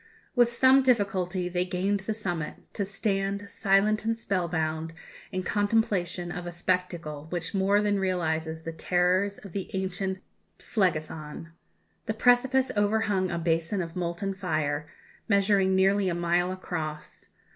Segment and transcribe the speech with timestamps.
[0.35, 4.93] With some difficulty they gained the summit to stand, silent and spell bound,
[5.31, 10.17] in contemplation of a spectacle which more than realizes the terrors of the ancient
[10.57, 11.49] Phlegethon.
[12.07, 14.87] The precipice overhung a basin of molten fire,
[15.27, 17.27] measuring nearly a mile across.